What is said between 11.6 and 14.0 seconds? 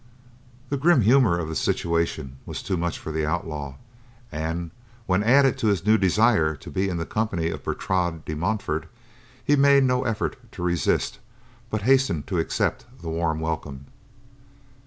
but hastened to accept the warm welcome.